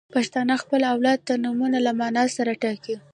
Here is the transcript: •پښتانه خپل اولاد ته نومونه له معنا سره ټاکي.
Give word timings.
•پښتانه 0.15 0.53
خپل 0.63 0.81
اولاد 0.93 1.19
ته 1.27 1.33
نومونه 1.43 1.77
له 1.85 1.91
معنا 1.99 2.23
سره 2.37 2.51
ټاکي. 2.61 2.95